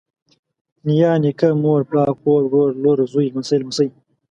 نيا، 0.87 1.11
نيکه، 1.23 1.49
مور، 1.63 1.81
پلار، 1.89 2.09
خور، 2.21 2.41
ورور، 2.51 2.69
لور، 2.83 2.97
زوى، 3.11 3.25
لمسۍ، 3.33 3.57
لمسى 3.61 3.85